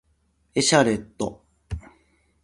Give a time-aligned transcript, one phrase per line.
[0.55, 1.43] エシャレット